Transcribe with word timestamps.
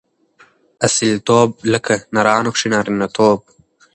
اصیلتوب؛ 0.87 1.49
لکه 1.71 1.95
نرانو 2.13 2.51
کښي 2.53 2.67
نارينه 2.73 3.07
توب. 3.15 3.39